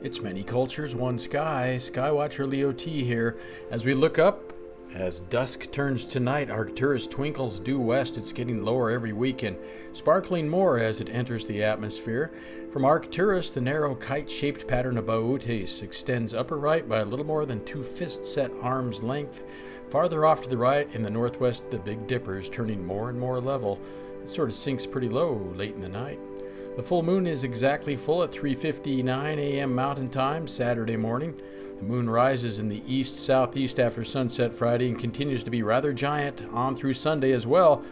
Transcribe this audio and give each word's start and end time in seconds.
It's 0.00 0.20
many 0.20 0.42
cultures, 0.42 0.94
one 0.94 1.18
sky. 1.18 1.76
Skywatcher 1.78 2.48
Leo 2.48 2.72
T 2.72 3.04
here. 3.04 3.36
As 3.70 3.84
we 3.84 3.94
look 3.94 4.18
up, 4.18 4.52
as 4.94 5.20
dusk 5.20 5.70
turns 5.72 6.04
to 6.06 6.20
night, 6.20 6.50
Arcturus 6.50 7.06
twinkles 7.06 7.58
due 7.58 7.80
west. 7.80 8.18
It's 8.18 8.32
getting 8.32 8.64
lower 8.64 8.90
every 8.90 9.12
week 9.12 9.42
and 9.42 9.56
sparkling 9.92 10.48
more 10.48 10.78
as 10.78 11.00
it 11.00 11.08
enters 11.08 11.46
the 11.46 11.62
atmosphere. 11.62 12.30
From 12.72 12.84
Arcturus, 12.84 13.50
the 13.50 13.60
narrow 13.60 13.94
kite 13.94 14.30
shaped 14.30 14.66
pattern 14.66 14.98
of 14.98 15.06
Bootes 15.06 15.82
extends 15.82 16.34
upper 16.34 16.58
right 16.58 16.88
by 16.88 16.98
a 16.98 17.04
little 17.04 17.26
more 17.26 17.46
than 17.46 17.64
two 17.64 17.82
fist 17.82 18.26
set 18.26 18.50
arms 18.60 19.02
length. 19.02 19.42
Farther 19.88 20.26
off 20.26 20.42
to 20.42 20.48
the 20.48 20.58
right, 20.58 20.92
in 20.94 21.02
the 21.02 21.10
northwest, 21.10 21.70
the 21.70 21.78
Big 21.78 22.06
Dipper 22.06 22.38
is 22.38 22.48
turning 22.48 22.84
more 22.84 23.10
and 23.10 23.20
more 23.20 23.40
level. 23.40 23.78
It 24.22 24.30
sort 24.30 24.48
of 24.48 24.54
sinks 24.54 24.86
pretty 24.86 25.08
low 25.08 25.34
late 25.54 25.74
in 25.74 25.80
the 25.80 25.88
night. 25.88 26.18
The 26.74 26.82
full 26.82 27.02
moon 27.02 27.26
is 27.26 27.44
exactly 27.44 27.96
full 27.96 28.22
at 28.22 28.32
3:59 28.32 29.36
a.m. 29.36 29.74
Mountain 29.74 30.08
Time 30.08 30.48
Saturday 30.48 30.96
morning. 30.96 31.38
The 31.78 31.84
moon 31.84 32.08
rises 32.08 32.60
in 32.60 32.68
the 32.68 32.82
east 32.86 33.18
southeast 33.18 33.78
after 33.78 34.02
sunset 34.04 34.54
Friday 34.54 34.88
and 34.88 34.98
continues 34.98 35.44
to 35.44 35.50
be 35.50 35.62
rather 35.62 35.92
giant 35.92 36.40
on 36.50 36.74
through 36.74 36.94
Sunday 36.94 37.32
as 37.32 37.46
well. 37.46 37.84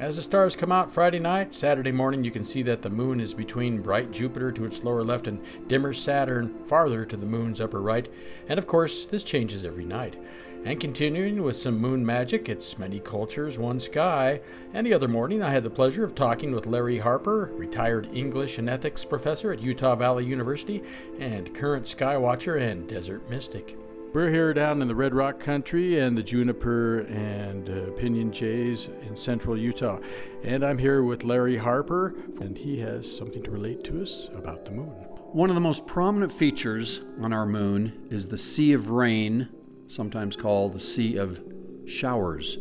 As 0.00 0.16
the 0.16 0.22
stars 0.22 0.56
come 0.56 0.72
out 0.72 0.90
Friday 0.90 1.18
night, 1.18 1.52
Saturday 1.52 1.92
morning, 1.92 2.24
you 2.24 2.30
can 2.30 2.42
see 2.42 2.62
that 2.62 2.80
the 2.80 2.88
moon 2.88 3.20
is 3.20 3.34
between 3.34 3.82
bright 3.82 4.10
Jupiter 4.10 4.50
to 4.50 4.64
its 4.64 4.82
lower 4.82 5.04
left 5.04 5.26
and 5.26 5.42
dimmer 5.68 5.92
Saturn 5.92 6.64
farther 6.64 7.04
to 7.04 7.18
the 7.18 7.26
moon's 7.26 7.60
upper 7.60 7.82
right. 7.82 8.08
And 8.48 8.56
of 8.58 8.66
course, 8.66 9.06
this 9.06 9.22
changes 9.22 9.62
every 9.62 9.84
night. 9.84 10.16
And 10.64 10.80
continuing 10.80 11.42
with 11.42 11.56
some 11.56 11.78
moon 11.78 12.04
magic, 12.04 12.48
it's 12.48 12.78
many 12.78 12.98
cultures, 12.98 13.58
one 13.58 13.78
sky. 13.78 14.40
And 14.72 14.86
the 14.86 14.94
other 14.94 15.06
morning, 15.06 15.42
I 15.42 15.50
had 15.50 15.64
the 15.64 15.70
pleasure 15.70 16.02
of 16.02 16.14
talking 16.14 16.54
with 16.54 16.64
Larry 16.64 16.96
Harper, 16.96 17.50
retired 17.52 18.08
English 18.14 18.56
and 18.56 18.70
ethics 18.70 19.04
professor 19.04 19.52
at 19.52 19.60
Utah 19.60 19.96
Valley 19.96 20.24
University, 20.24 20.82
and 21.18 21.54
current 21.54 21.84
skywatcher 21.84 22.58
and 22.58 22.88
desert 22.88 23.28
mystic. 23.28 23.76
We're 24.12 24.30
here 24.30 24.52
down 24.52 24.82
in 24.82 24.88
the 24.88 24.94
Red 24.96 25.14
Rock 25.14 25.38
country 25.38 26.00
and 26.00 26.18
the 26.18 26.22
juniper 26.24 27.02
and 27.02 27.70
uh, 27.70 27.92
pinyon 27.92 28.32
jays 28.32 28.88
in 29.06 29.16
central 29.16 29.56
Utah. 29.56 30.00
And 30.42 30.64
I'm 30.64 30.78
here 30.78 31.04
with 31.04 31.22
Larry 31.22 31.56
Harper, 31.56 32.16
and 32.40 32.58
he 32.58 32.80
has 32.80 33.16
something 33.16 33.40
to 33.44 33.52
relate 33.52 33.84
to 33.84 34.02
us 34.02 34.28
about 34.34 34.64
the 34.64 34.72
moon. 34.72 34.88
One 34.88 35.48
of 35.48 35.54
the 35.54 35.60
most 35.60 35.86
prominent 35.86 36.32
features 36.32 37.02
on 37.20 37.32
our 37.32 37.46
moon 37.46 38.08
is 38.10 38.26
the 38.26 38.36
Sea 38.36 38.72
of 38.72 38.90
Rain 38.90 39.48
sometimes 39.86 40.34
called 40.34 40.72
the 40.72 40.80
Sea 40.80 41.16
of 41.16 41.38
Showers. 41.86 42.58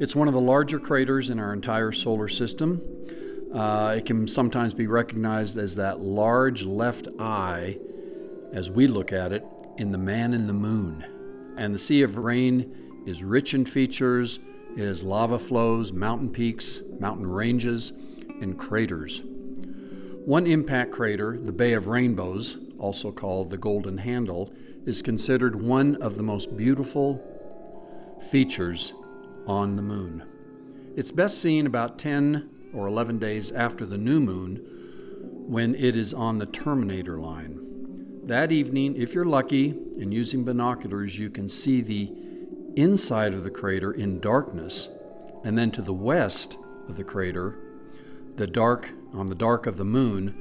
It's 0.00 0.16
one 0.16 0.26
of 0.26 0.34
the 0.34 0.40
larger 0.40 0.80
craters 0.80 1.30
in 1.30 1.38
our 1.38 1.52
entire 1.52 1.92
solar 1.92 2.26
system. 2.26 2.82
Uh, 3.54 3.94
it 3.98 4.04
can 4.04 4.26
sometimes 4.26 4.74
be 4.74 4.88
recognized 4.88 5.56
as 5.56 5.76
that 5.76 6.00
large 6.00 6.64
left 6.64 7.06
eye, 7.20 7.78
as 8.52 8.68
we 8.68 8.88
look 8.88 9.12
at 9.12 9.32
it, 9.32 9.44
in 9.78 9.92
the 9.92 9.98
man 9.98 10.34
in 10.34 10.46
the 10.46 10.52
moon. 10.52 11.04
And 11.56 11.74
the 11.74 11.78
Sea 11.78 12.02
of 12.02 12.16
Rain 12.16 13.04
is 13.06 13.22
rich 13.22 13.54
in 13.54 13.64
features. 13.64 14.38
It 14.76 14.84
has 14.84 15.02
lava 15.02 15.38
flows, 15.38 15.92
mountain 15.92 16.30
peaks, 16.30 16.80
mountain 16.98 17.26
ranges, 17.26 17.92
and 18.40 18.58
craters. 18.58 19.22
One 20.24 20.46
impact 20.46 20.92
crater, 20.92 21.36
the 21.36 21.52
Bay 21.52 21.72
of 21.72 21.88
Rainbows, 21.88 22.56
also 22.78 23.10
called 23.10 23.50
the 23.50 23.58
Golden 23.58 23.98
Handle, 23.98 24.52
is 24.86 25.02
considered 25.02 25.60
one 25.60 25.96
of 26.02 26.16
the 26.16 26.22
most 26.22 26.56
beautiful 26.56 27.20
features 28.30 28.92
on 29.46 29.76
the 29.76 29.82
moon. 29.82 30.22
It's 30.96 31.12
best 31.12 31.40
seen 31.40 31.66
about 31.66 31.98
10 31.98 32.50
or 32.74 32.86
11 32.86 33.18
days 33.18 33.52
after 33.52 33.84
the 33.84 33.98
new 33.98 34.20
moon 34.20 34.56
when 35.48 35.74
it 35.74 35.96
is 35.96 36.14
on 36.14 36.38
the 36.38 36.46
terminator 36.46 37.18
line. 37.18 37.61
That 38.32 38.50
evening, 38.50 38.96
if 38.96 39.12
you're 39.12 39.26
lucky 39.26 39.74
and 40.00 40.10
using 40.10 40.42
binoculars, 40.42 41.18
you 41.18 41.28
can 41.28 41.50
see 41.50 41.82
the 41.82 42.10
inside 42.76 43.34
of 43.34 43.44
the 43.44 43.50
crater 43.50 43.92
in 43.92 44.20
darkness, 44.20 44.88
and 45.44 45.58
then 45.58 45.70
to 45.72 45.82
the 45.82 45.92
west 45.92 46.56
of 46.88 46.96
the 46.96 47.04
crater, 47.04 47.58
the 48.36 48.46
dark 48.46 48.88
on 49.12 49.26
the 49.26 49.34
dark 49.34 49.66
of 49.66 49.76
the 49.76 49.84
moon 49.84 50.34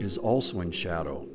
is 0.00 0.16
also 0.16 0.62
in 0.62 0.70
shadow 0.70 1.26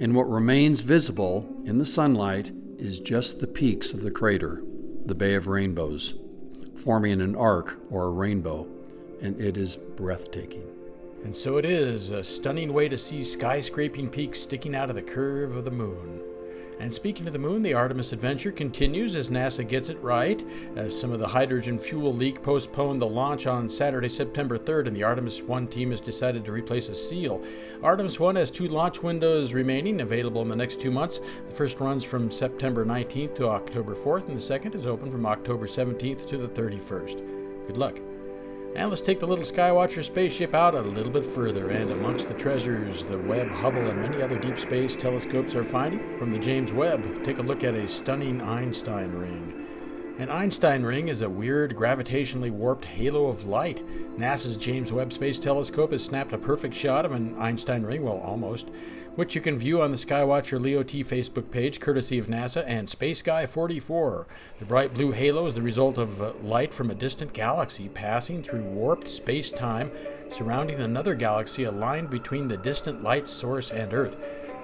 and 0.00 0.14
what 0.14 0.30
remains 0.30 0.80
visible 0.80 1.62
in 1.66 1.76
the 1.76 1.84
sunlight 1.84 2.50
is 2.78 2.98
just 2.98 3.40
the 3.40 3.46
peaks 3.46 3.92
of 3.92 4.00
the 4.00 4.10
crater, 4.10 4.62
the 5.04 5.14
Bay 5.14 5.34
of 5.34 5.46
Rainbows, 5.46 6.14
forming 6.82 7.20
an 7.20 7.36
arc 7.36 7.78
or 7.90 8.06
a 8.06 8.10
rainbow, 8.10 8.66
and 9.20 9.38
it 9.38 9.58
is 9.58 9.76
breathtaking. 9.76 10.77
And 11.24 11.34
so 11.34 11.56
it 11.56 11.64
is, 11.64 12.10
a 12.10 12.22
stunning 12.22 12.72
way 12.72 12.88
to 12.88 12.96
see 12.96 13.20
skyscraping 13.20 14.10
peaks 14.10 14.40
sticking 14.40 14.74
out 14.74 14.88
of 14.88 14.96
the 14.96 15.02
curve 15.02 15.56
of 15.56 15.64
the 15.64 15.70
moon. 15.70 16.22
And 16.80 16.94
speaking 16.94 17.26
of 17.26 17.32
the 17.32 17.40
moon, 17.40 17.62
the 17.62 17.74
Artemis 17.74 18.12
adventure 18.12 18.52
continues 18.52 19.16
as 19.16 19.30
NASA 19.30 19.66
gets 19.66 19.90
it 19.90 20.00
right, 20.00 20.40
as 20.76 20.98
some 20.98 21.10
of 21.10 21.18
the 21.18 21.26
hydrogen 21.26 21.76
fuel 21.76 22.14
leak 22.14 22.40
postponed 22.40 23.02
the 23.02 23.06
launch 23.06 23.48
on 23.48 23.68
Saturday, 23.68 24.08
September 24.08 24.56
3rd, 24.56 24.86
and 24.86 24.96
the 24.96 25.02
Artemis 25.02 25.42
1 25.42 25.66
team 25.66 25.90
has 25.90 26.00
decided 26.00 26.44
to 26.44 26.52
replace 26.52 26.88
a 26.88 26.94
seal. 26.94 27.42
Artemis 27.82 28.20
1 28.20 28.36
has 28.36 28.50
two 28.50 28.68
launch 28.68 29.02
windows 29.02 29.52
remaining, 29.52 30.02
available 30.02 30.40
in 30.42 30.48
the 30.48 30.54
next 30.54 30.80
two 30.80 30.92
months. 30.92 31.20
The 31.48 31.54
first 31.54 31.80
runs 31.80 32.04
from 32.04 32.30
September 32.30 32.86
19th 32.86 33.34
to 33.36 33.48
October 33.48 33.96
4th, 33.96 34.28
and 34.28 34.36
the 34.36 34.40
second 34.40 34.76
is 34.76 34.86
open 34.86 35.10
from 35.10 35.26
October 35.26 35.66
17th 35.66 36.26
to 36.28 36.38
the 36.38 36.48
31st. 36.48 37.66
Good 37.66 37.76
luck. 37.76 37.98
And 38.78 38.90
let's 38.90 39.02
take 39.02 39.18
the 39.18 39.26
little 39.26 39.44
Skywatcher 39.44 40.04
spaceship 40.04 40.54
out 40.54 40.76
a 40.76 40.80
little 40.80 41.10
bit 41.10 41.26
further, 41.26 41.70
and 41.70 41.90
amongst 41.90 42.28
the 42.28 42.34
treasures 42.34 43.04
the 43.04 43.18
Webb, 43.18 43.48
Hubble, 43.48 43.90
and 43.90 44.00
many 44.00 44.22
other 44.22 44.38
deep 44.38 44.56
space 44.56 44.94
telescopes 44.94 45.56
are 45.56 45.64
finding, 45.64 46.16
from 46.16 46.30
the 46.30 46.38
James 46.38 46.72
Webb, 46.72 47.24
take 47.24 47.38
a 47.38 47.42
look 47.42 47.64
at 47.64 47.74
a 47.74 47.88
stunning 47.88 48.40
Einstein 48.40 49.10
ring. 49.10 49.66
An 50.20 50.30
Einstein 50.30 50.84
ring 50.84 51.08
is 51.08 51.22
a 51.22 51.28
weird, 51.28 51.74
gravitationally 51.74 52.52
warped 52.52 52.84
halo 52.84 53.26
of 53.26 53.46
light. 53.46 53.82
NASA's 54.16 54.56
James 54.56 54.92
Webb 54.92 55.12
Space 55.12 55.40
Telescope 55.40 55.90
has 55.90 56.04
snapped 56.04 56.32
a 56.32 56.38
perfect 56.38 56.76
shot 56.76 57.04
of 57.04 57.10
an 57.10 57.34
Einstein 57.36 57.82
ring, 57.82 58.04
well, 58.04 58.20
almost, 58.20 58.70
which 59.18 59.34
you 59.34 59.40
can 59.40 59.58
view 59.58 59.82
on 59.82 59.90
the 59.90 59.96
Skywatcher 59.96 60.60
Leo 60.60 60.84
T 60.84 61.02
Facebook 61.02 61.50
page, 61.50 61.80
courtesy 61.80 62.18
of 62.18 62.28
NASA 62.28 62.62
and 62.68 62.88
Space 62.88 63.20
Guy 63.20 63.46
44. 63.46 64.28
The 64.60 64.64
bright 64.64 64.94
blue 64.94 65.10
halo 65.10 65.46
is 65.46 65.56
the 65.56 65.60
result 65.60 65.98
of 65.98 66.22
uh, 66.22 66.34
light 66.40 66.72
from 66.72 66.88
a 66.88 66.94
distant 66.94 67.32
galaxy 67.32 67.88
passing 67.88 68.44
through 68.44 68.62
warped 68.62 69.10
space 69.10 69.50
time 69.50 69.90
surrounding 70.30 70.78
another 70.78 71.16
galaxy 71.16 71.64
aligned 71.64 72.10
between 72.10 72.46
the 72.46 72.58
distant 72.58 73.02
light 73.02 73.26
source 73.26 73.72
and 73.72 73.92
Earth. 73.92 74.16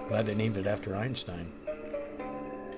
Glad 0.07 0.27
they 0.27 0.37
named 0.37 0.57
it 0.57 0.69
after 0.69 0.95
Einstein. 0.95 1.51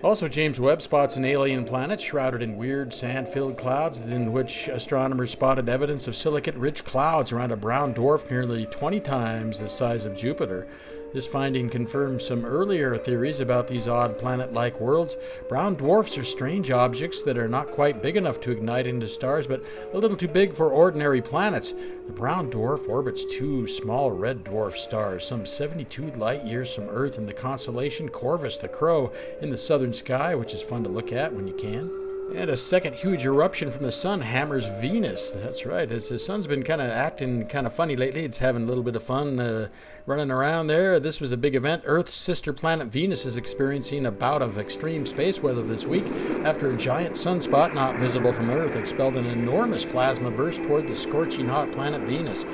Also, 0.03 0.28
James 0.28 0.59
Webb 0.59 0.81
spots 0.81 1.19
an 1.19 1.26
alien 1.26 1.66
planet 1.66 2.00
shrouded 2.00 2.41
in 2.41 2.56
weird 2.56 2.94
sand 2.94 3.28
filled 3.28 3.59
clouds, 3.59 4.09
in 4.09 4.32
which 4.32 4.69
astronomers 4.69 5.31
spotted 5.31 5.69
evidence 5.69 6.09
of 6.09 6.16
silicate 6.16 6.54
rich 6.54 6.84
clouds 6.84 7.32
around 7.32 7.53
a 7.53 7.56
brown 7.56 7.92
dwarf 7.92 8.31
nearly 8.31 8.65
20 8.65 8.98
times 9.00 9.60
the 9.60 9.69
size 9.69 10.06
of 10.06 10.16
Jupiter. 10.16 10.66
This 11.12 11.27
finding 11.27 11.71
confirms 11.71 12.25
some 12.25 12.44
earlier 12.44 12.97
theories 12.97 13.41
about 13.41 13.69
these 13.69 13.89
odd 13.89 14.19
planet 14.19 14.53
like 14.53 14.81
worlds. 14.81 15.17
Brown 15.49 15.75
dwarfs 15.75 16.19
are 16.19 16.25
strange 16.25 16.71
objects 16.71 17.22
that 17.22 17.39
are 17.39 17.49
not 17.49 17.71
quite 17.71 18.03
big 18.03 18.17
enough 18.17 18.41
to 18.43 18.50
ignite 18.50 18.87
into 18.87 19.06
stars, 19.06 19.47
but 19.47 19.62
a 19.93 19.99
little 19.99 20.16
too 20.16 20.28
big 20.28 20.53
for 20.53 20.71
ordinary 20.71 21.22
planets. 21.22 21.75
The 22.06 22.12
brown 22.12 22.50
dwarf 22.50 22.89
orbits 22.89 23.25
two 23.25 23.66
small 23.66 24.11
red 24.11 24.45
dwarf 24.45 24.77
stars, 24.77 25.27
some 25.27 25.47
72 25.47 26.12
light 26.12 26.45
years 26.45 26.75
from 26.75 26.89
Earth, 26.89 27.19
in 27.19 27.27
the 27.27 27.33
constellation 27.33 28.09
Corvus 28.09 28.59
the 28.59 28.69
Crow 28.69 29.12
in 29.41 29.50
the 29.50 29.59
southern 29.59 29.93
sky, 29.93 30.34
which 30.34 30.55
is 30.55 30.62
fun 30.62 30.83
to 30.84 30.91
look 30.91 31.12
at 31.12 31.33
when 31.33 31.49
you 31.49 31.55
can. 31.55 32.06
And 32.34 32.50
a 32.50 32.56
second 32.56 32.94
huge 32.94 33.25
eruption 33.25 33.70
from 33.70 33.84
the 33.84 33.92
sun 33.92 34.20
hammers 34.20 34.66
Venus. 34.81 35.31
That's 35.31 35.64
right. 35.64 35.91
It's, 35.91 36.09
the 36.09 36.19
sun's 36.19 36.47
been 36.47 36.64
kind 36.64 36.82
of 36.82 36.91
acting 36.91 37.47
kind 37.47 37.66
of 37.66 37.72
funny 37.72 37.97
lately. 37.97 38.25
It's 38.25 38.38
having 38.38 38.64
a 38.64 38.66
little 38.66 38.82
bit 38.82 38.97
of 38.97 39.03
fun 39.03 39.38
uh, 39.38 39.69
running 40.06 40.30
around 40.30 40.66
there. 40.66 40.98
This 40.98 41.21
was 41.21 41.30
a 41.30 41.36
big 41.36 41.54
event. 41.54 41.84
Earth's 41.86 42.16
sister 42.16 42.53
planet 42.53 42.89
Venus 42.89 43.24
is 43.27 43.36
experiencing 43.36 44.06
a 44.06 44.10
bout 44.10 44.42
of 44.42 44.59
extreme 44.59 45.06
space 45.06 45.41
weather 45.41 45.62
this 45.62 45.86
week 45.86 46.06
after 46.45 46.71
a 46.71 46.77
giant 46.77 47.15
sunspot 47.15 47.72
not 47.74 47.98
visible 47.98 48.33
from 48.33 48.51
Earth 48.51 48.77
expelled 48.77 49.16
an 49.16 49.27
enormous 49.27 49.84
plasma 49.84 50.30
burst 50.30 50.62
toward 50.65 50.89
the 50.89 50.97
scorching 50.97 51.48
hot 51.48 51.71
planet 51.72 52.03
Venus. 52.03 52.45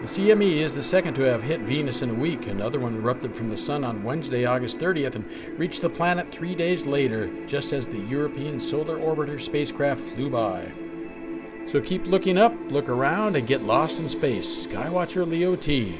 The 0.00 0.06
CME 0.06 0.56
is 0.56 0.74
the 0.74 0.82
second 0.82 1.12
to 1.16 1.22
have 1.24 1.42
hit 1.42 1.60
Venus 1.60 2.00
in 2.00 2.08
a 2.08 2.14
week. 2.14 2.46
Another 2.46 2.80
one 2.80 2.96
erupted 2.96 3.36
from 3.36 3.50
the 3.50 3.56
Sun 3.58 3.84
on 3.84 4.02
Wednesday, 4.02 4.46
August 4.46 4.78
30th, 4.78 5.14
and 5.14 5.58
reached 5.58 5.82
the 5.82 5.90
planet 5.90 6.32
three 6.32 6.54
days 6.54 6.86
later, 6.86 7.28
just 7.46 7.74
as 7.74 7.86
the 7.86 7.98
European 7.98 8.58
Solar 8.58 8.96
Orbiter 8.96 9.38
spacecraft 9.38 10.00
flew 10.00 10.30
by. 10.30 10.72
So 11.70 11.82
keep 11.82 12.06
looking 12.06 12.38
up, 12.38 12.54
look 12.70 12.88
around, 12.88 13.36
and 13.36 13.46
get 13.46 13.62
lost 13.62 14.00
in 14.00 14.08
space. 14.08 14.66
Skywatcher 14.66 15.28
Leo 15.28 15.54
T. 15.54 15.98